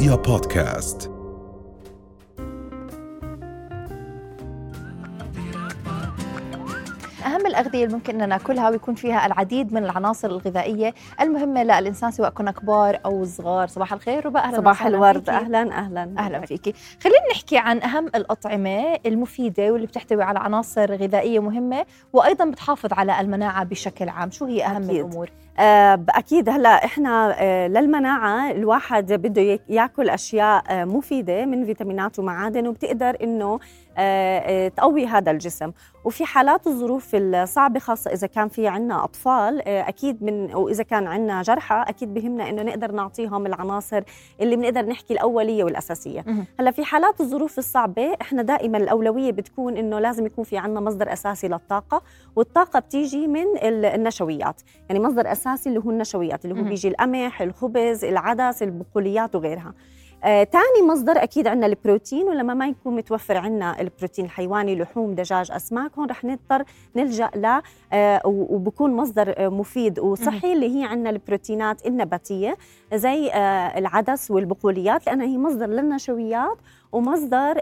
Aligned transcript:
رؤيا 0.00 0.14
بودكاست 0.14 1.10
الأغذية 7.51 7.83
اللي 7.85 7.95
ممكن 7.95 8.21
أن 8.21 8.29
نأكلها 8.29 8.69
ويكون 8.69 8.95
فيها 8.95 9.25
العديد 9.25 9.73
من 9.73 9.83
العناصر 9.83 10.27
الغذائية 10.29 10.93
المهمة 11.21 11.63
للإنسان 11.63 12.11
سواء 12.11 12.29
كنا 12.29 12.51
كبار 12.51 12.99
أو 13.05 13.25
صغار 13.25 13.67
صباح 13.67 13.93
الخير 13.93 14.25
ربا 14.25 14.39
أهلا 14.39 14.57
صباح 14.57 14.85
الورد 14.85 15.19
فيكي. 15.19 15.31
أهلا 15.31 15.61
أهلا 15.77 16.09
أهلا 16.17 16.41
فيكي 16.45 16.73
خلينا 17.03 17.19
نحكي 17.31 17.57
عن 17.57 17.81
أهم 17.83 18.07
الأطعمة 18.07 18.95
المفيدة 19.05 19.71
واللي 19.71 19.87
بتحتوي 19.87 20.23
على 20.23 20.39
عناصر 20.39 20.95
غذائية 20.95 21.39
مهمة 21.39 21.85
وأيضا 22.13 22.45
بتحافظ 22.45 22.93
على 22.93 23.19
المناعة 23.21 23.63
بشكل 23.63 24.09
عام 24.09 24.31
شو 24.31 24.45
هي 24.45 24.65
أهم 24.65 24.83
أكيد. 24.83 24.89
الأمور؟ 25.05 25.29
آه 25.59 26.03
أكيد 26.09 26.49
هلأ 26.49 26.85
إحنا 26.85 27.35
آه 27.39 27.67
للمناعة 27.67 28.51
الواحد 28.51 29.13
بده 29.13 29.59
ياكل 29.69 30.09
أشياء 30.09 30.63
آه 30.69 30.85
مفيدة 30.85 31.45
من 31.45 31.65
فيتامينات 31.65 32.19
ومعادن 32.19 32.67
وبتقدر 32.67 33.17
إنه 33.23 33.59
تقوي 34.69 35.05
هذا 35.05 35.31
الجسم 35.31 35.71
وفي 36.05 36.25
حالات 36.25 36.67
الظروف 36.67 37.09
الصعبة 37.13 37.79
خاصة 37.79 38.11
إذا 38.13 38.27
كان 38.27 38.47
في 38.47 38.67
عنا 38.67 39.03
أطفال 39.03 39.67
آه 39.67 39.89
أكيد 39.89 40.23
من 40.23 40.55
واذا 40.55 40.83
كان 40.83 41.07
عنا 41.07 41.41
جرحى 41.41 41.85
أكيد 41.87 42.13
بهمنا 42.13 42.49
إنه 42.49 42.61
نقدر 42.63 42.91
نعطيهم 42.91 43.45
العناصر 43.45 44.03
اللي 44.41 44.55
بنقدر 44.55 44.85
نحكي 44.85 45.13
الأولية 45.13 45.63
والأساسية 45.63 46.23
مهم. 46.27 46.45
هلا 46.59 46.71
في 46.71 46.85
حالات 46.85 47.21
الظروف 47.21 47.57
الصعبة 47.57 48.13
إحنا 48.21 48.41
دائما 48.41 48.77
الأولوية 48.77 49.31
بتكون 49.31 49.77
إنه 49.77 49.99
لازم 49.99 50.25
يكون 50.25 50.43
في 50.43 50.57
عنا 50.57 50.79
مصدر 50.79 51.13
أساسي 51.13 51.47
للطاقة 51.47 52.01
والطاقة 52.35 52.79
بتيجي 52.79 53.27
من 53.27 53.45
ال- 53.57 53.85
النشويات 53.85 54.61
يعني 54.89 54.99
مصدر 55.03 55.31
أساسي 55.31 55.69
اللي 55.69 55.79
هو 55.79 55.89
النشويات 55.91 56.45
اللي 56.45 56.59
هو. 56.61 56.63
بيجي 56.63 56.87
القمح 56.87 57.41
الخبز 57.41 58.05
العدس 58.05 58.63
البقوليات 58.63 59.35
وغيرها 59.35 59.73
آه، 60.23 60.43
تاني 60.43 60.87
مصدر 60.87 61.23
أكيد 61.23 61.47
عندنا 61.47 61.67
البروتين 61.67 62.27
ولما 62.27 62.53
ما 62.53 62.67
يكون 62.67 62.95
متوفر 62.95 63.37
عندنا 63.37 63.81
البروتين 63.81 64.25
الحيواني 64.25 64.75
لحوم 64.75 65.15
دجاج 65.15 65.51
أسماك 65.51 65.91
هون 65.97 66.09
رح 66.09 66.23
نضطر 66.25 66.63
نلجأ 66.95 67.29
ل 67.35 67.61
آه، 67.93 68.21
وبكون 68.25 68.95
مصدر 68.95 69.33
آه، 69.37 69.49
مفيد 69.49 69.99
وصحي 69.99 70.53
اللي 70.53 70.79
هي 70.79 70.83
عندنا 70.83 71.09
البروتينات 71.09 71.85
النباتية 71.85 72.57
زي 72.93 73.29
آه، 73.31 73.77
العدس 73.77 74.31
والبقوليات 74.31 75.05
لانها 75.05 75.25
هي 75.25 75.37
مصدر 75.37 75.65
للنشويات 75.67 76.57
ومصدر 76.91 77.61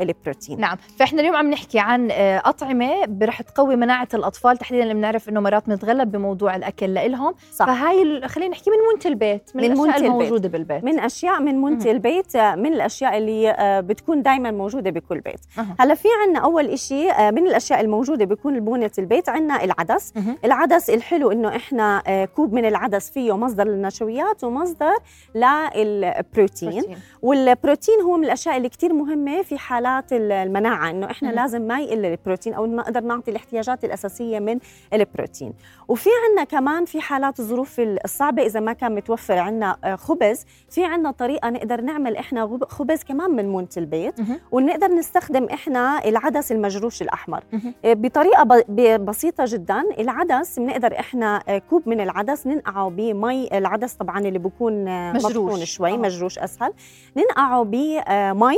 للبروتين 0.00 0.60
نعم 0.60 0.76
فإحنا 0.98 1.20
اليوم 1.20 1.36
عم 1.36 1.50
نحكي 1.50 1.78
عن 1.78 2.08
آه، 2.10 2.42
أطعمة 2.44 2.90
رح 3.22 3.42
تقوي 3.42 3.76
مناعة 3.76 4.08
الأطفال 4.14 4.56
تحديدا 4.56 4.82
اللي 4.82 4.94
بنعرف 4.94 5.28
إنه 5.28 5.40
مرات 5.40 5.66
بنتغلب 5.66 6.12
بموضوع 6.12 6.56
الأكل 6.56 6.94
لإلهم 6.94 7.34
صح 7.52 7.66
فهاي 7.66 8.28
خلينا 8.28 8.50
نحكي 8.50 8.70
من 8.70 8.76
منت 8.94 9.06
البيت 9.06 9.50
من, 9.54 9.62
من 9.62 9.66
الأشياء 9.72 9.86
منت 9.86 9.96
البيت. 9.96 10.10
الموجودة 10.12 10.48
بالبيت 10.48 10.84
من 10.84 10.98
أشياء 10.98 11.40
من 11.40 11.60
منت 11.62 11.86
مهم. 11.86 11.94
البيت 11.94 12.36
آه، 12.36 12.54
من 12.54 12.72
الأشياء 12.72 13.18
اللي 13.18 13.50
آه، 13.50 13.80
بتكون 13.80 14.22
دائما 14.22 14.50
موجودة 14.50 14.90
بكل 14.90 15.20
بيت 15.20 15.40
أها. 15.58 15.76
هلأ 15.80 15.94
في 15.94 16.08
عنا 16.22 16.38
أول 16.38 16.78
شيء 16.78 17.30
من 17.32 17.46
الأشياء 17.46 17.80
الموجودة 17.80 18.24
بكون 18.24 18.60
ببونه 18.60 18.90
البيت 18.98 19.28
عنا 19.28 19.64
العدس 19.64 20.12
مهم. 20.16 20.36
العدس 20.44 20.90
الحلو 20.90 21.32
إنه 21.32 21.56
إحنا 21.56 22.02
آه، 22.06 22.24
كوب 22.24 22.52
من 22.52 22.64
العدس 22.64 23.10
فيه 23.10 23.36
مصدر 23.36 23.64
للنشويات 23.64 24.44
ومصدر 24.44 24.94
للبروتين 25.34 26.70
بروتين. 26.70 26.96
والبروتين 27.22 28.00
هو 28.00 28.16
من 28.16 28.24
الأشياء 28.24 28.56
اللي 28.56 28.67
كتير 28.68 28.92
مهمة 28.92 29.42
في 29.42 29.58
حالات 29.58 30.12
ال- 30.12 30.32
المناعة 30.32 30.90
إنه 30.90 31.10
إحنا. 31.10 31.28
لازم 31.28 31.62
ما 31.62 31.80
يقل 31.80 32.04
البروتين 32.06 32.54
أو 32.54 32.66
نقدر 32.66 33.00
نعطي 33.00 33.30
الاحتياجات 33.30 33.84
الأساسية 33.84 34.38
من 34.38 34.58
البروتين 34.92 35.52
وفي 35.88 36.10
عنا 36.30 36.44
كمان 36.44 36.84
في 36.84 37.00
حالات 37.00 37.40
الظروف 37.40 37.80
الصعبة 37.80 38.42
إذا 38.46 38.60
ما 38.60 38.72
كان 38.72 38.94
متوفر 38.94 39.38
عنا 39.38 39.76
آه، 39.84 39.96
خبز 39.96 40.44
في 40.70 40.84
عنا 40.84 41.10
طريقة 41.10 41.50
نقدر 41.50 41.80
نعمل 41.80 42.16
إحنا 42.16 42.58
خبز 42.68 43.02
كمان 43.02 43.30
من 43.30 43.48
مونت 43.48 43.78
البيت. 43.78 44.14
ونقدر 44.52 44.88
نستخدم 44.88 45.44
إحنا 45.44 46.04
العدس 46.04 46.52
المجروش 46.52 47.02
الأحمر. 47.02 47.42
آه، 47.84 47.92
بطريقة 47.92 48.44
بسيطة 48.96 49.44
جدا 49.46 49.82
العدس 49.98 50.58
بنقدر 50.58 50.98
إحنا 51.00 51.42
آه، 51.48 51.58
كوب 51.58 51.88
من 51.88 52.00
العدس 52.00 52.46
ننقعه 52.46 52.88
بمي 52.90 53.48
العدس 53.58 53.92
طبعا 53.94 54.18
اللي 54.18 54.38
بيكون 54.38 54.88
آه، 54.88 55.12
مجروش. 55.12 55.64
شوي 55.64 55.92
آه. 55.92 55.96
مجروش 55.96 56.38
أسهل 56.38 56.72
ننقعه 57.16 57.62
بمي 57.64 58.57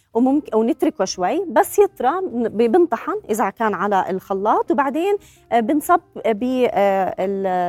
وممكن 0.13 0.57
ونتركه 0.57 1.05
شوي 1.05 1.45
بس 1.49 1.79
يطرى 1.79 2.11
بنطحن 2.67 3.13
إذا 3.29 3.49
كان 3.49 3.73
على 3.73 4.05
الخلاط 4.09 4.71
وبعدين 4.71 5.15
آه، 5.51 5.59
بنصب 5.59 5.99
بالمقلاي 6.25 7.59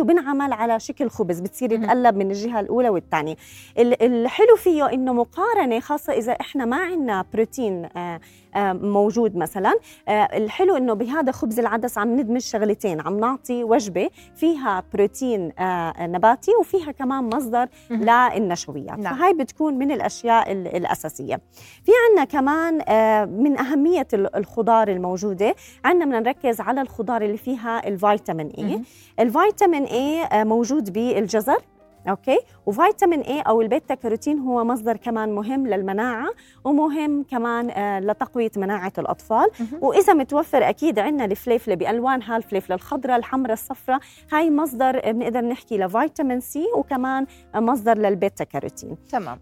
وبنعمل 0.00 0.52
على 0.52 0.80
شكل 0.80 1.10
خبز 1.10 1.40
بتصير. 1.40 1.72
يتقلب 1.72 2.16
من 2.16 2.30
الجهة 2.30 2.60
الأولى 2.60 2.88
والثانية 2.88 3.34
الحلو 3.78 4.56
فيه 4.56 4.92
إنه 4.92 5.12
مقارنة 5.12 5.80
خاصة 5.80 6.12
إذا 6.12 6.32
إحنا 6.32 6.64
ما 6.64 6.76
عندنا 6.76 7.24
بروتين 7.34 7.88
آه، 7.96 8.20
آه، 8.54 8.72
موجود 8.72 9.36
مثلا 9.36 9.72
آه، 10.08 10.12
الحلو 10.36 10.76
إنه 10.76 10.94
بهذا 10.94 11.32
خبز 11.32 11.58
العدس 11.58 11.98
عم 11.98 12.20
ندمج 12.20 12.40
شغلتين 12.40 13.00
عم 13.00 13.20
نعطي 13.20 13.64
وجبة 13.64 14.08
فيها 14.36 14.84
بروتين 14.94 15.52
آه، 15.58 16.06
نباتي 16.06 16.50
وفيها 16.60 16.92
كمان 16.92 17.24
مصدر. 17.36 17.66
للنشويات 17.90 18.98
نعم. 18.98 19.14
فهاي 19.16 19.34
بتكون 19.34 19.74
من 19.78 19.92
الأشياء 19.92 20.52
ال- 20.52 20.76
الأساسية 20.76 21.40
في 21.84 21.92
عندنا 22.08 22.24
كمان 22.24 22.80
آه، 22.88 23.24
من 23.24 23.58
ال- 24.14 24.36
الخضار 24.36 24.88
الموجودة 24.88 25.54
عندنا 25.84 26.04
بدنا 26.04 26.20
نركز 26.20 26.60
على 26.60 26.80
الخضار 26.80 27.22
اللي 27.22 27.36
فيها 27.36 27.88
الفيتامين 27.88 28.52
مهم. 28.58 28.84
الفيتامين 29.20 29.84
A 29.84 30.44
موجود 30.44 30.92
بالجزر 30.92 31.58
okay؟ 32.08 32.38
وفيتامين 32.66 33.20
A 33.20 33.40
أو 33.40 33.60
ال 33.60 33.67
beta 33.67 33.94
carotene 33.94 34.38
هو 34.38 34.64
مصدر 34.64 34.96
كمان 34.96 35.34
مهم 35.34 35.66
للمناعة 35.66 36.28
ومهم 36.64 37.22
كمان 37.30 37.70
آه، 37.70 38.00
لتقوية 38.00 38.50
مناعة 38.56 38.92
الأطفال. 38.98 39.46
وإذا 39.80 40.12
متوفر 40.14 40.68
أكيد 40.68 40.98
عندنا 40.98 41.24
الفليفله 41.24 41.74
بالوانها 41.74 42.36
الفليفله 42.36 42.76
الخضراء 42.76 43.16
الحمراء 43.16 43.52
الصفراء 43.52 43.98
هاي 44.32 44.50
مصدر 44.50 45.00
آه، 45.08 45.10
بنقدر 45.12 45.40
نحكي 45.40 45.78
لفيتامين 45.78 46.40
C 46.40 46.64
وكمان 46.76 47.26
آه، 47.54 47.60
مصدر 47.60 47.98
للبيتا 47.98 48.44
كاروتين 48.44 48.96
تمام 49.10 49.38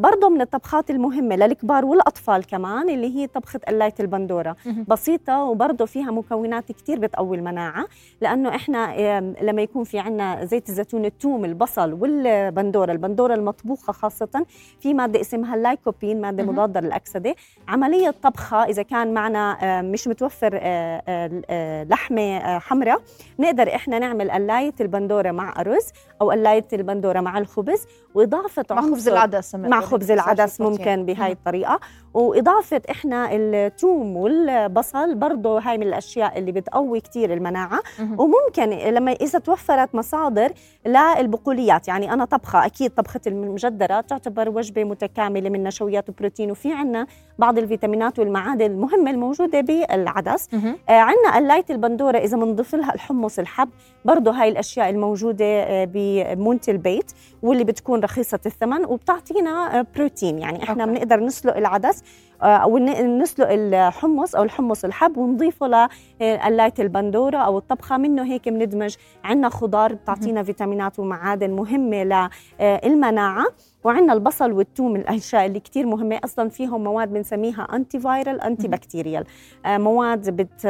برضه 0.00 0.28
من 0.28 0.40
الطبخات 0.40 0.90
المهمة 0.90 1.36
للكبار 1.36 1.84
والأطفال 1.84 2.46
كمان 2.46 2.88
اللي 2.88 3.16
هي 3.16 3.26
طبخة 3.26 3.60
قلاية 3.68 3.94
البندورة. 4.00 4.56
مهم. 4.66 4.86
بسيطة 4.88 5.42
وبرضه 5.44 5.84
فيها 5.86 6.10
مكونات 6.10 6.72
كتير 6.72 6.98
بتقوي 6.98 7.36
المناعة 7.36 7.86
لأنه 8.20 8.48
إحنا 8.48 8.78
آم، 9.18 9.34
لما 9.42 9.62
يكون 9.62 9.84
في 9.84 9.98
عنا 9.98 10.44
زيت 10.44 10.68
الزيتون 10.68 11.04
الثوم 11.04 11.44
البصل 11.44 11.92
والبندورة 12.00 12.92
البندورة 12.92 13.34
المطبوخة 13.34 13.92
خاصة 13.92 14.46
في 14.80 14.94
مادة 14.94 15.20
اسمها 15.20 15.54
اللايكوبين 15.54 16.20
مادة 16.20 16.42
مهم. 16.42 16.52
مضادة 16.54 16.80
للأكسدة 16.80 17.34
عملية 17.68 18.14
طبخة 18.22 18.64
إذا 18.64 18.82
كان 18.82 19.14
معنا 19.14 19.50
آم، 19.80 19.92
مش 19.92 20.08
متوفر 20.08 20.58
آه، 20.62 21.02
آه، 21.08 21.42
آه، 21.50 21.84
لحمة 21.84 22.36
آه، 22.36 22.58
حمراء 22.58 23.00
نقدر 23.38 23.74
إحنا 23.74 23.98
نعمل 23.98 24.30
قلاية 24.30 24.74
البندورة 24.80 25.30
مع 25.30 25.60
أرز 25.60 25.88
أو 26.20 26.30
قلاية 26.30 26.66
البندورة 26.72 27.20
مع 27.20 27.38
الخبز 27.38 27.86
وإضافة 28.16 28.64
مع 28.70 28.82
خبز 28.82 29.08
العدس 29.08 29.54
مع 29.54 29.80
خبز 29.80 30.10
العدس 30.10 30.60
ممكن 30.60 31.06
بهاي 31.06 31.32
الطريقة. 31.32 31.80
وإضافة 32.14 32.82
إحنا 32.90 33.28
الثوم 33.32 34.16
والبصل 34.16 35.14
برضه 35.14 35.58
هاي 35.58 35.78
من 35.78 35.86
الأشياء 35.86 36.38
اللي 36.38 36.52
بتقوي 36.52 37.00
كتير 37.00 37.32
المناعة. 37.32 37.80
مهم. 37.98 38.20
وممكن 38.20 38.70
لما 38.70 39.12
إذا 39.12 39.38
توفرت 39.38 39.94
مصادر 39.94 40.52
للبقوليات 40.86 41.88
يعني 41.88 42.12
أنا 42.12 42.24
طبخة 42.24 42.66
أكيد 42.66 42.90
طبخة 42.90 43.20
المجدرة 43.26 44.00
تعتبر 44.00 44.48
وجبة 44.48 44.84
متكاملة 44.84 45.50
من 45.50 45.62
نشويات 45.62 46.08
وبروتين 46.08 46.50
وفي 46.50 46.72
عنا 46.72 47.06
بعض 47.38 47.58
الفيتامينات 47.58 48.18
والمعادن 48.18 48.66
المهمة 48.66 49.10
الموجودة 49.10 49.60
بالعدس. 49.60 50.48
آه، 50.88 50.92
عنا 50.92 51.34
قلاية 51.36 51.64
البندورة 51.70 52.18
إذا 52.18 52.36
بنضيف 52.36 52.74
لها 52.74 52.94
الحمص 52.94 53.38
الحب 53.38 53.68
برضه 54.04 54.30
هاي 54.30 54.48
الأشياء 54.48 54.90
الموجودة 54.90 55.44
آه، 55.44 55.88
بمونت 55.94 56.68
البيت 56.68 57.12
واللي 57.42 57.64
بتكون 57.64 58.05
رخيصة 58.06 58.38
الثمن 58.46 58.84
وبتعطينا 58.84 59.78
آه، 59.78 59.86
بروتين. 59.96 60.38
يعني 60.38 60.60
okay. 60.70 60.74
بنقدر 60.86 61.20
نسلق 61.20 61.56
العدس 61.56 62.02
آه، 62.42 62.68
ن- 62.78 63.18
نسلق 63.18 63.46
الحمص 63.50 64.34
أو 64.34 64.42
الحمص 64.42 64.84
الحب 64.84 65.16
ونضيفه 65.16 65.66
لقلاية 65.66 66.74
البندورة 66.78 67.36
أو 67.38 67.58
الطبخة. 67.58 67.96
منه 67.96 68.24
هيك 68.24 68.48
بندمج. 68.48 68.94
عنا 69.24 69.48
خضار 69.48 69.94
بتعطينا 69.94 70.42
فيتامينات 70.42 70.98
ومعادن 70.98 71.50
مهمة 71.50 72.28
للمناعة 72.60 73.44
وعندنا 73.84 74.12
البصل 74.12 74.52
والثوم 74.52 74.96
الأشياء 74.96 75.46
اللي 75.46 75.60
كتير 75.60 75.86
مهمة. 75.86 76.20
أصلا 76.24 76.48
فيهم 76.48 76.84
مواد 76.84 77.12
بنسميها 77.12 77.68
antiviral 77.72 78.40
antibacterial 78.40 79.24
آه، 79.66 79.78
مواد 79.78 80.30
بت 80.30 80.66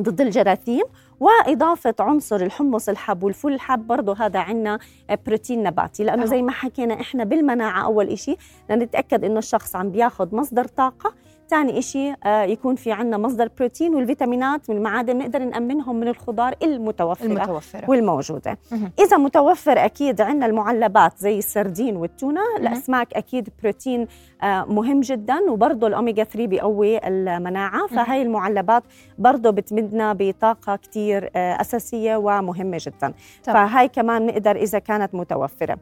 ضد 0.00 0.20
الجراثيم. 0.20 0.82
وإضافة 1.20 1.94
عنصر 2.00 2.36
الحمص 2.36 2.88
الحب 2.88 3.22
والفول 3.22 3.52
الحب 3.52 3.86
برضه 3.86 4.16
هذا 4.18 4.38
عنا 4.38 4.78
بروتين 5.26 5.62
نباتي 5.62 6.04
لأنه 6.04 6.22
أه. 6.22 6.26
زي 6.26 6.42
ما 6.42 6.52
حكينا 6.52 7.00
إحنا 7.00 7.24
بالمناعة 7.24 7.84
أول 7.84 8.08
إشي 8.08 8.36
نتأكد 8.70 9.24
إنه 9.24 9.38
الشخص 9.38 9.76
عم 9.76 9.90
بياخد 9.90 10.34
مصدر 10.34 10.64
طاقة 10.64 11.14
ثاني 11.50 11.82
شيء 11.82 12.14
آه، 12.24 12.42
يكون 12.42 12.76
في 12.76 12.92
عندنا 12.92 13.18
مصدر 13.18 13.48
بروتين 13.58 13.94
والفيتامينات 13.94 14.70
والمعادن 14.70 15.18
نقدر 15.18 15.38
نأمنهم 15.38 15.96
من 15.96 16.08
الخضار 16.08 16.54
المتوفرة, 16.62 17.26
المتوفرة. 17.26 17.90
والموجودة. 17.90 18.58
إذا 18.98 19.16
متوفر 19.16 19.84
أكيد 19.84 20.20
عندنا 20.20 20.46
المعلبات 20.46 21.12
زي 21.18 21.38
السردين 21.38 21.96
والتونة. 21.96 22.40
الأسماك 22.60 23.14
أكيد 23.14 23.48
بروتين 23.62 24.06
آه، 24.42 24.64
مهم 24.64 25.00
جدا 25.00 25.40
وبرضه 25.50 25.86
الأوميجا 25.86 26.24
3 26.24 26.46
بيقوي 26.46 27.08
المناعة. 27.08 27.86
فهي 27.86 28.22
المعلبات 28.22 28.82
برضه 29.18 29.50
بتمدنا 29.50 30.12
بطاقة 30.18 30.76
كتير 30.76 31.30
آه، 31.36 31.60
أساسية 31.60 32.16
ومهمة 32.16 32.78
جدا. 32.80 33.14
فهاي 33.42 33.88
كمان 33.88 34.26
نقدر 34.26 34.56
إذا 34.56 34.78
كانت 34.78 35.14
متوفرة. 35.14 35.78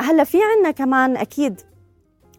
هلأ 0.00 0.24
في 0.24 0.38
عنا 0.42 0.70
كمان 0.70 1.16
أكيد 1.16 1.60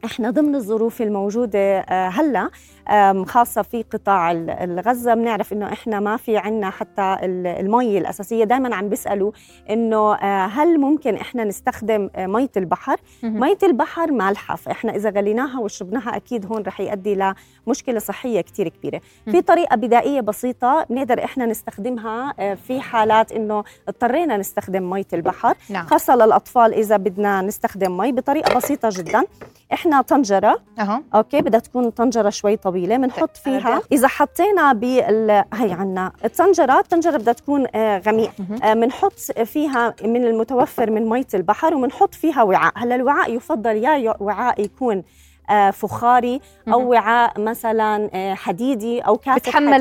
إحنا 0.06 0.30
ضمن 0.30 0.56
الظروف 0.56 1.02
الموجودة 1.02 1.60
آه، 1.80 2.10
هلأ 2.10 2.50
آم، 2.90 3.26
خاصة 3.26 3.62
في 3.62 3.84
قطاع 3.84 4.32
ال- 4.32 4.50
الغزه 4.50 5.14
بنعرف 5.14 5.54
إنه 5.54 5.74
إحنا 5.74 6.00
ما 6.00 6.18
في 6.18 6.38
عنا 6.38 6.70
حتى 6.70 7.18
ال- 7.24 7.48
المي 7.48 7.98
الأساسية. 7.98 8.44
دائما 8.44 8.76
عم 8.76 8.90
بيسألوا 8.90 9.32
إنه 9.70 10.14
آه، 10.16 10.46
هل 10.46 10.80
ممكن 10.80 11.16
إحنا 11.16 11.44
نستخدم 11.44 12.10
آه، 12.16 12.28
مية 12.28 12.50
البحر. 12.58 12.98
مية 13.24 13.58
البحر 13.64 14.12
مالحة. 14.12 14.56
فإحنا 14.56 14.96
إذا 14.96 15.10
غليناها 15.10 15.60
وشربناها 15.60 16.16
أكيد 16.16 16.46
هون 16.46 16.64
رح 16.64 16.80
يؤدي 16.82 17.34
لمشكله 17.68 18.00
صحية 18.00 18.42
كتير 18.42 18.68
كبيرة. 18.68 19.02
مم. 19.28 19.34
في 19.34 19.42
طريقة 19.42 19.76
بدائية 19.76 20.22
بسيطة 20.22 20.86
بنقدر 20.90 21.24
إحنا 21.24 21.46
نستخدمها 21.46 22.34
آه، 22.40 22.54
في 22.54 22.82
حالات 22.82 23.32
إنه 23.32 23.64
اضطرينا 23.88 24.38
نستخدم 24.38 24.90
مية 24.90 25.08
البحر. 25.14 25.56
نعم. 25.70 25.86
خاصة 25.86 26.16
للأطفال 26.16 26.74
إذا 26.74 26.98
بدنا 26.98 27.42
نستخدم 27.42 27.98
مي 27.98 28.12
بطريقة 28.12 28.56
بسيطة 28.56 28.90
جدا. 28.92 29.24
إحنا 29.74 30.02
طنجرة. 30.02 30.60
أوكي 31.16 31.42
بدها 31.42 31.60
تكون 31.60 31.90
طنجرة 31.90 32.30
شوي 32.30 32.58
طويلة 32.80 32.98
بنحط 32.98 33.38
فيها 33.38 33.56
أرجع. 33.56 33.80
إذا 33.92 34.08
حطينا 34.08 34.74
بال 34.74 35.32
هي 35.54 35.72
عنا 35.72 36.12
الطنجرة 36.26 36.80
الطنجرة 36.80 37.18
بدها 37.18 37.34
تكون 37.34 37.68
آه، 37.76 37.98
غميق 38.00 38.32
مهم. 38.40 38.64
آه، 38.64 38.74
بنحط 38.74 39.14
فيها 39.46 39.96
من 40.04 40.26
المتوفر 40.26 40.92
من 40.92 41.10
مية 41.10 41.28
البحر 41.34 41.76
وبنحط 41.76 42.14
فيها 42.14 42.44
وعاء 42.44 42.74
هلا 42.76 42.96
الوعاء 42.96 43.36
يفضل 43.36 43.76
يا 43.76 44.16
وعاء 44.20 44.62
يكون 44.62 45.04
فخاري 45.72 46.42
أو 46.68 46.80
مهم. 46.80 46.88
وعاء 46.88 47.40
مثلا 47.42 48.10
آه، 48.14 48.34
حديدي 48.34 49.00
أو 49.02 49.18
كاسة 49.18 49.36
بتحمل 49.38 49.74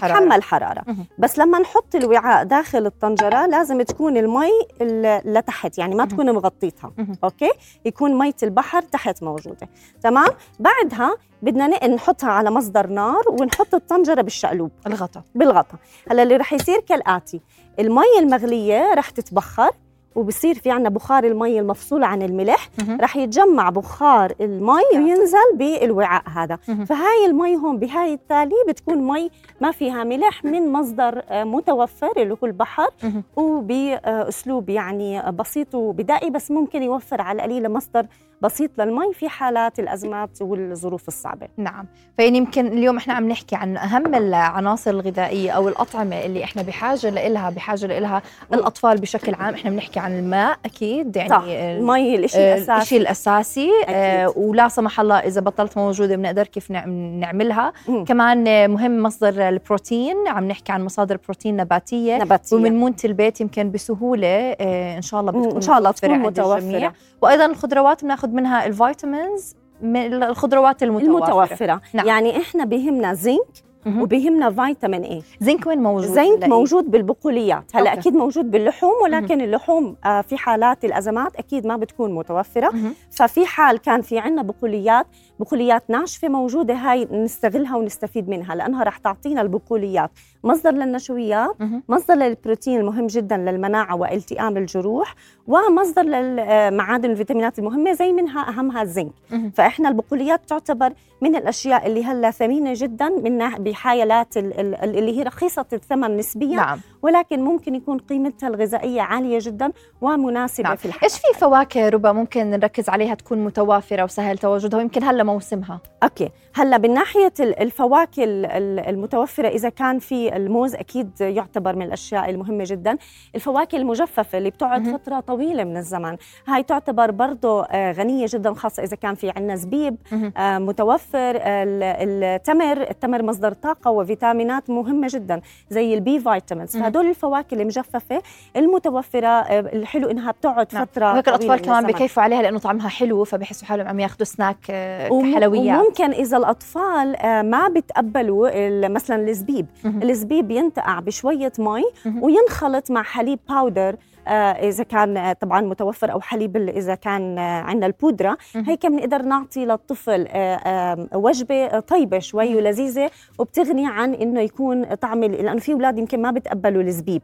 حرارة. 0.00 0.12
يتحمل 0.12 0.42
حرارة. 0.42 0.82
مهم. 0.86 1.06
بس 1.18 1.38
لما 1.38 1.58
نحط 1.58 1.94
الوعاء 1.94 2.44
داخل 2.44 2.86
الطنجرة 2.86 3.46
لازم 3.46 3.82
تكون 3.82 4.16
المي 4.16 4.50
ال- 4.80 5.34
لتحت 5.34 5.78
يعني 5.78 5.94
ما. 5.94 6.04
تكون 6.04 6.30
مغطيتها. 6.34 6.92
أوكي؟ 7.24 7.50
يكون 7.84 8.18
مية 8.18 8.34
البحر 8.42 8.82
تحت 8.82 9.22
موجودة. 9.22 9.68
تمام؟ 10.02 10.28
بعدها 10.58 11.14
بدنا 11.42 11.86
نحطها 11.88 12.30
على 12.30 12.50
مصدر 12.50 12.86
نار 12.86 13.22
ونحط 13.28 13.74
الطنجرة 13.74 14.22
بالشقلوب. 14.22 14.70
الغطاء 14.86 15.22
بالغطا. 15.34 15.76
هلا 16.10 16.22
اللي 16.22 16.36
رح 16.36 16.52
يصير 16.52 16.80
كالآتي. 16.80 17.40
المي 17.78 18.18
المغلية 18.18 18.94
رح 18.94 19.10
تتبخر. 19.10 19.70
وبصير 20.14 20.54
في 20.54 20.70
عنا 20.70 20.88
بخار 20.88 21.24
المي 21.24 21.60
المفصول 21.60 22.04
عن 22.04 22.22
الملح. 22.22 22.68
رح 23.00 23.16
يتجمع 23.16 23.70
بخار 23.70 24.32
المي 24.40 24.82
وينزل 24.94 25.38
بالوعاء 25.54 26.22
هذا. 26.28 26.56
فهاي 26.84 27.26
المي 27.26 27.56
هون 27.56 27.78
بهاي 27.78 28.12
التالي 28.14 28.54
بتكون 28.68 28.98
مي 28.98 29.30
ما 29.60 29.70
فيها 29.70 30.04
ملح 30.04 30.44
من 30.44 30.72
مصدر 30.72 31.22
آه، 31.28 31.44
متوفر 31.44 32.12
اللي 32.16 32.36
هو 32.42 32.46
البحر 32.46 32.88
مهم. 33.02 33.22
وبأسلوب 33.36 34.68
يعني 34.68 35.32
بسيط 35.32 35.74
وبدائي 35.74 36.30
بس 36.30 36.50
ممكن 36.50 36.82
يوفر 36.82 37.20
على 37.20 37.36
القليله 37.36 37.68
مصدر 37.68 38.06
بسيط 38.42 38.70
للمي 38.78 39.12
في 39.14 39.28
حالات 39.28 39.78
الأزمات 39.78 40.38
والظروف 40.42 41.08
الصعبة. 41.08 41.48
نعم. 41.56 41.86
فيعني 42.16 42.38
يمكن 42.38 42.66
اليوم 42.66 42.96
إحنا 42.96 43.14
عم 43.14 43.28
نحكي 43.28 43.56
عن 43.56 43.76
أهم 43.76 44.14
العناصر 44.14 44.90
الغذائية 44.90 45.50
أو 45.50 45.68
الأطعمة 45.68 46.24
اللي 46.24 46.44
إحنا 46.44 46.62
بحاجة 46.62 47.10
لها 47.28 47.50
بحاجة 47.50 47.86
لها 47.98 48.22
الأطفال 48.54 48.98
بشكل 48.98 49.34
عام. 49.34 49.54
إحنا 49.54 49.70
بنحكي 49.70 50.00
عن 50.00 50.18
الماء 50.18 50.58
أكيد 50.64 51.16
يعني 51.16 51.28
صح. 51.30 51.42
ال- 51.42 51.48
المي 51.50 52.16
الشيء 52.16 52.40
آه، 52.40 52.54
الأساسي. 52.54 52.82
الشيء 52.82 53.00
الأساسي. 53.00 53.70
آه 53.88 54.26
أكيد. 54.28 54.32
ولا 54.42 54.68
سمح 54.68 55.00
الله 55.00 55.18
إذا 55.18 55.40
بطلت 55.40 55.76
موجودة 55.78 56.16
بنقدر 56.16 56.46
كيف 56.46 56.70
نعم- 56.70 57.20
نعملها. 57.20 57.72
مم. 57.88 58.04
كمان 58.04 58.48
آه، 58.48 58.66
مهم 58.66 59.02
مصدر 59.02 59.48
البروتين. 59.48 60.16
عم 60.28 60.48
نحكي 60.48 60.72
عن 60.72 60.84
مصادر 60.84 61.18
بروتين 61.24 61.56
نباتية. 61.56 62.18
نباتية. 62.18 62.56
ومن 62.56 62.80
منت 62.80 63.04
البيت 63.04 63.40
يمكن 63.40 63.70
بسهولة 63.70 64.26
آه 64.60 64.96
إن 64.96 65.02
شاء 65.02 65.20
الله 65.20 65.32
بتكون 65.32 65.54
إن 65.54 65.60
شاء 65.60 65.78
الله 65.78 65.90
تكون. 65.90 66.18
متوفرة. 66.18 66.92
وأيضا 67.22 67.46
الخضروات 67.46 68.04
بناخذ 68.04 68.28
منها 68.28 68.66
ال 68.66 68.76
vitamins 68.76 69.54
من 69.82 70.22
الخضروات 70.22 70.82
المتوفره, 70.82 71.44
المتوفره 71.44 71.80
نعم. 71.94 72.06
يعني 72.06 72.40
إحنا 72.40 72.64
بهمنا 72.64 73.14
زنك. 73.14 73.70
وبهمنا 73.86 74.50
فيتامين 74.50 75.02
A 75.02 75.22
زنك 75.40 75.66
وين 75.66 75.82
موجود 75.82 76.08
زنك؟ 76.08 76.44
موجود 76.44 76.90
بالبقوليات 76.90 77.76
هلا 77.76 77.90
okay. 77.90 78.00
أكيد 78.00 78.14
موجود 78.14 78.50
باللحوم 78.50 78.92
ولكن 79.02 79.40
اللحوم 79.40 79.96
آه، 80.04 80.20
في 80.20 80.36
حالات 80.36 80.84
الأزمات 80.84 81.36
أكيد 81.36 81.66
ما 81.66 81.76
بتكون 81.76 82.14
متوفرة. 82.14 82.72
ففي 83.10 83.46
حال 83.46 83.78
كان 83.78 84.02
في 84.02 84.18
عنا 84.18 84.42
بقوليات 84.42 85.06
بقوليات 85.40 85.90
ناشفة 85.90 86.28
موجودة 86.28 86.74
هاي 86.74 87.08
نستغلها 87.12 87.76
ونستفيد 87.76 88.28
منها 88.28 88.54
لأنها 88.54 88.84
رح 88.84 88.98
تعطينا 88.98 89.40
البقوليات 89.40 90.10
مصدر 90.44 90.70
للنشويات. 90.70 91.56
مصدر 91.88 92.14
للبروتين 92.14 92.80
المهم 92.80 93.06
جدا 93.06 93.36
للمناعة 93.36 93.96
والتئام 93.96 94.56
الجروح 94.56 95.14
ومصدر 95.46 96.02
للمعادن 96.02 97.10
الفيتامينات 97.10 97.58
المهمة 97.58 97.92
زي 97.92 98.12
منها 98.12 98.48
أهمها 98.48 98.82
الزنك. 98.82 99.12
فإحنا 99.54 99.88
البقوليات 99.88 100.40
تعتبر 100.48 100.92
من 101.22 101.36
الأشياء 101.36 101.86
اللي 101.86 102.04
هلأ 102.04 102.30
ثمينة 102.30 102.72
جدا 102.76 103.08
من 103.08 103.38
بحايلات 103.58 104.36
ال- 104.36 104.60
ال- 104.60 104.98
اللي 104.98 105.18
هي 105.18 105.22
رخيصة 105.22 105.66
الثمن 105.72 106.16
نسبيا 106.16 106.56
نعم 106.56 106.78
ولكن 107.02 107.40
ممكن 107.40 107.74
يكون 107.74 107.98
قيمتها 107.98 108.48
الغذائية 108.48 109.00
عالية 109.02 109.38
جدا 109.42 109.72
ومناسبة 110.00 110.68
نعم. 110.68 110.76
في 110.76 110.84
الحياة. 110.86 111.04
إيش 111.04 111.12
في 111.18 111.38
فواكه 111.40 111.88
ربا 111.88 112.12
ممكن 112.12 112.50
نركز 112.50 112.88
عليها 112.88 113.14
تكون 113.14 113.44
متوافرة 113.44 114.04
وسهل 114.04 114.38
تواجدها؟ 114.38 114.78
ويمكن 114.78 115.04
هلا 115.04 115.22
موسمها. 115.24 115.80
أوكي. 116.02 116.28
هلا 116.54 116.78
من 116.78 116.94
ناحية 116.94 117.32
ال- 117.40 117.60
الفواكه 117.60 118.24
ال- 118.24 118.46
ال- 118.46 118.78
المتوفرة 118.88 119.48
إذا 119.48 119.68
كان 119.68 119.98
في 119.98 120.36
الموز 120.36 120.74
أكيد 120.74 121.10
يعتبر 121.20 121.76
من 121.76 121.82
الأشياء 121.82 122.30
المهمة 122.30 122.64
جدا. 122.66 122.96
الفواكه 123.34 123.76
المجففة 123.76 124.38
اللي 124.38 124.50
بتقعد. 124.50 124.88
فترة 124.96 125.20
طويلة 125.20 125.64
من 125.64 125.76
الزمن 125.76 126.16
هاي 126.48 126.62
تعتبر 126.62 127.10
برضه 127.10 127.64
آه، 127.64 127.92
غنية 127.92 128.26
جدا 128.28 128.54
خاصة 128.54 128.82
إذا 128.82 128.96
كان 128.96 129.14
في 129.14 129.30
عندنا 129.30 129.56
زبيب. 129.56 129.96
آه، 130.36 130.58
متوفر. 130.58 131.36
ال- 131.36 131.82
التمر 132.24 132.90
التمر 132.90 133.22
مصدر 133.22 133.52
طاقة 133.52 133.90
وفيتامينات 133.90 134.70
مهمة 134.70 135.08
جدا 135.10 135.40
زي 135.70 135.94
ال 135.94 136.06
B 136.06 136.18
vitamins. 136.20 136.76
مهم. 136.90 136.92
فهدول 136.92 137.10
الفواكه 137.10 137.54
المجففه 137.54 138.22
المتوفرة 138.56 139.26
آه، 139.28 139.60
الحلو 139.60 140.10
إنها 140.10 140.30
بتقعد 140.32 140.66
نعم. 140.74 140.84
فترة 140.84 141.06
طويلة 141.12 141.20
الاطفال 141.28 141.60
كمان. 141.62 141.86
بكيفوا 141.86 142.22
عليها 142.22 142.42
لأنه 142.42 142.58
طعمها 142.58 142.88
حلو 142.88 143.24
فبحسوا 143.24 143.68
حالهم 143.68 143.88
عم 143.88 144.00
ياخذوا 144.00 144.24
سناك 144.24 144.56
آه، 144.70 145.08
كحلويات 145.08 145.78
وممكن 145.80 146.10
إذا 146.10 146.36
الأطفال 146.36 147.16
آه، 147.16 147.42
ما 147.42 147.68
بتقبلوا 147.68 148.88
مثلا 148.88 149.28
الزبيب. 149.28 149.66
الزبيب 149.84 150.50
ينتقع 150.50 151.00
بشوية 151.00 151.52
مي. 151.58 151.82
وينخلط 152.20 152.90
مع 152.90 153.02
حليب 153.02 153.38
باودر 153.48 153.96
إذا 154.28 154.84
كان 154.84 155.16
آه، 155.16 155.32
طبعا 155.32 155.60
متوفر 155.60 156.12
أو 156.12 156.20
حليب 156.20 156.56
إذا 156.56 156.94
كان 156.94 157.38
آه، 157.38 157.60
عندنا 157.60 157.86
البودرة. 157.86 158.38
هيك 158.54 158.86
بنقدر 158.86 159.22
نعطي 159.22 159.64
للطفل 159.64 160.26
آه، 160.28 160.54
آه، 160.56 161.08
وجبة 161.14 161.80
طيبة 161.80 162.18
شوي. 162.18 162.56
ولذيذة 162.56 163.10
وبتغني 163.38 163.86
عن 163.86 164.14
إنه 164.14 164.40
يكون 164.40 164.84
طعم 164.94 165.24
لأنه 165.24 165.58
في 165.60 165.72
أولاد 165.72 165.98
يمكن 165.98 166.22
ما 166.22 166.30
بتقبلوا 166.30 166.82
الزبيب. 166.82 167.22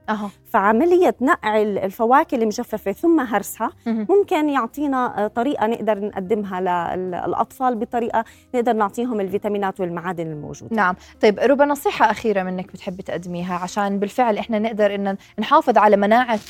فعملية 0.53 1.15
نقع 1.21 1.63
ال- 1.63 1.79
الفواكه 1.79 2.35
المجففه 2.35 2.93
ثم 2.93 3.21
هرسها. 3.21 3.71
ممكن 3.87 4.49
يعطينا 4.49 5.25
آه، 5.25 5.27
طريقة 5.27 5.67
نقدر 5.67 5.99
نقدمها 6.01 6.61
للاطفال 6.97 7.75
بطريقة 7.75 8.25
نقدر 8.55 8.73
نعطيهم 8.73 9.21
الفيتامينات 9.21 9.81
والمعادن 9.81 10.27
الموجودة. 10.27 10.77
نعم. 10.77 10.95
طيب 11.23 11.39
ربا 11.39 11.65
نصيحة 11.65 12.11
أخيرة 12.11 12.43
منك 12.43 12.73
بتحبي 12.73 13.03
تقدميها؟ 13.03 13.55
عشان 13.55 13.99
بالفعل 13.99 14.39
إحنا 14.39 14.59
نقدر 14.59 14.95
إن 14.95 15.17
نحافظ 15.39 15.79
على 15.79 15.97
مناعة 15.97 16.41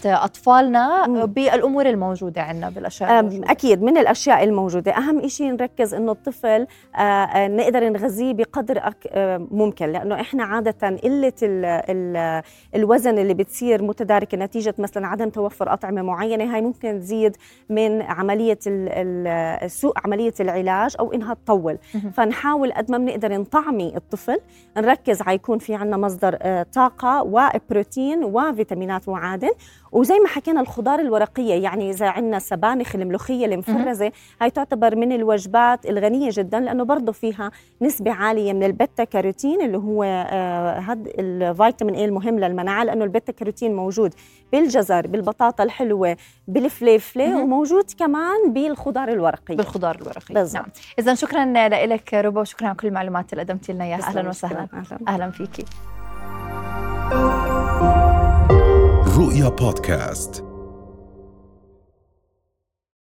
أطفالنا 0.41 1.07
مم. 1.07 1.27
بالأمور 1.27 1.87
الموجودة 1.87 2.43
عندنا 2.43 2.71
بالأشياء 2.71 3.11
أم، 3.11 3.19
الموجودة. 3.27 3.51
أكيد 3.51 3.83
من 3.83 3.97
الأشياء 3.99 4.45
الموجودة 4.45 4.93
أهم 4.93 5.29
شيء 5.29 5.53
نركز 5.53 5.95
إنه 5.95 6.13
الطفل 6.13 6.67
آه، 6.97 6.99
آه، 6.99 7.49
نقدر 7.49 7.89
نغذيه 7.89 8.33
بقدر 8.35 8.81
أك- 8.81 8.93
آه، 9.09 9.47
ممكن 9.51 9.87
لأنه 9.93 10.21
إحنا 10.21 10.45
عادة 10.45 10.97
قلة 11.05 11.33
ال 11.43 11.65
ال 11.65 12.43
الوزن 12.75 13.19
اللي 13.19 13.35
بتصير 13.35 13.83
متداركة 13.83 14.39
نتيجة 14.39 14.75
مثلا 14.79 15.07
عدم 15.07 15.29
توفر 15.31 15.73
أطعمة 15.73 16.03
معينة 16.03 16.55
هاي 16.55 16.61
ممكن 16.61 17.01
تزيد 17.01 17.37
من 17.71 18.03
عملية 18.03 18.59
ال- 18.67 19.71
سوء 19.71 19.93
عملية 20.05 20.35
العلاج 20.41 20.97
أو 21.01 21.13
إنها 21.13 21.35
تطول. 21.35 21.79
فنحاول 22.15 22.73
قد 22.73 22.91
ما 22.91 22.99
بنقدر 22.99 23.33
نطعمي 23.41 23.97
الطفل 23.97 24.39
نركز 24.77 25.23
على 25.23 25.35
يكون 25.35 25.59
في 25.59 25.75
عنا 25.75 25.97
مصدر 25.97 26.39
آه، 26.43 26.67
طاقة 26.75 27.23
وبروتين 27.23 28.25
وفيتامينات 28.25 29.09
ومعادن 29.09 29.51
وزي 29.93 30.19
ما 30.19 30.26
حكينا 30.27 30.61
الخضار 30.61 31.01
الورقية 31.01 31.55
يعني 31.55 31.91
إذا 31.91 32.07
عندنا 32.09 32.39
سبانخ 32.39 32.95
الملوخية 32.97 33.47
المفرزة 33.47 34.13
هاي 34.41 34.51
تعتبر 34.51 34.97
من 34.97 35.13
الوجبات 35.13 35.87
الغنية 35.87 36.29
جدا 36.33 36.61
لأنه 36.61 36.85
برضه 36.85 37.13
فيها 37.13 37.51
نسبة 37.83 38.13
عالية 38.13 38.53
من 38.53 38.63
ال 38.63 38.71
beta 38.71 39.05
carotene 39.05 39.61
اللي 39.63 39.79
هو 39.79 40.03
آه 40.05 40.79
هذا 40.79 41.11
الفيتامين 41.19 41.95
A 41.95 42.05
المهم 42.05 42.39
للمناعة 42.39 42.85
لأنه 42.85 43.05
ال 43.05 43.10
beta 43.10 43.33
carotene 43.33 43.75
موجود 43.75 44.15
بالجزر 44.53 45.07
بالبطاطا 45.07 45.65
الحلوة 45.65 46.17
بالفليفلة 46.49 47.43
وموجود 47.43 47.85
كمان 47.99 48.53
بالخضار 48.53 49.09
الورقية. 49.09 49.57
بالخضار 49.57 49.95
الورقي 49.95 50.35
بالضبط. 50.35 50.63
نعم. 50.63 50.67
اذا 50.99 51.15
شكرا 51.15 51.69
لك 51.87 52.15
ربا 52.15 52.41
وشكرا 52.41 52.67
على 52.69 52.77
كل 52.77 52.89
المعلومات 52.89 53.33
اللي 53.33 53.45
قدمتي 53.45 53.73
لنا 53.73 53.85
إياها. 53.85 54.03
أهلا 54.03 54.29
وسهلا. 54.29 54.67
أهلاً. 54.75 54.99
أهلا 55.09 55.31
فيكي. 55.31 55.65
رؤيا 59.26 59.50
بودكاست 59.50 60.44